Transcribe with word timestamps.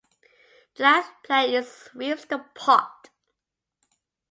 The 0.77 0.81
last 0.81 1.11
player 1.23 1.59
in 1.59 1.63
sweeps 1.63 2.25
the 2.25 2.39
pot. 2.55 3.11